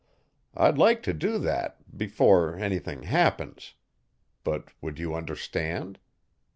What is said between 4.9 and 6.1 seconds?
you understand?